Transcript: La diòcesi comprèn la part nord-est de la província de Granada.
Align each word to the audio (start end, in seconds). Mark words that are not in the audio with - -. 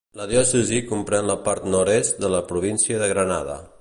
La 0.19 0.25
diòcesi 0.29 0.79
comprèn 0.91 1.29
la 1.31 1.35
part 1.49 1.67
nord-est 1.75 2.21
de 2.25 2.33
la 2.37 2.41
província 2.53 2.99
de 3.05 3.11
Granada. 3.13 3.61